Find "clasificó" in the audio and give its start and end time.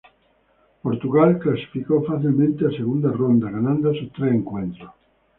1.37-2.01